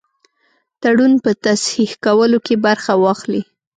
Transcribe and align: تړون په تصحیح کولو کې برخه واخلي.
تړون 0.81 1.13
په 1.23 1.31
تصحیح 1.45 1.91
کولو 2.05 2.37
کې 2.45 2.55
برخه 2.65 2.93
واخلي. 3.03 3.41